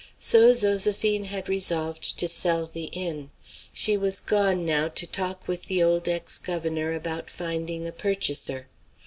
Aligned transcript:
So 0.17 0.49
Zoséphine 0.53 1.25
had 1.25 1.47
resolved 1.47 2.17
to 2.17 2.27
sell 2.27 2.65
the 2.65 2.85
inn. 2.85 3.29
She 3.71 3.95
was 3.97 4.19
gone, 4.19 4.65
now, 4.65 4.87
to 4.87 5.05
talk 5.05 5.47
with 5.47 5.65
the 5.65 5.83
old 5.83 6.07
ex 6.07 6.39
governor 6.39 6.91
about 6.95 7.29
finding 7.29 7.85
a 7.85 7.91
purchaser. 7.91 8.65